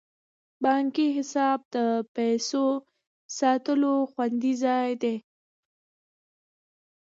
[0.63, 1.77] بانکي حساب د
[2.15, 2.65] پیسو
[3.37, 5.15] ساتلو خوندي ځای دی.